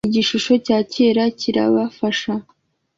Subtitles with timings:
[0.07, 2.33] Igishusho cya kera cyirabafasha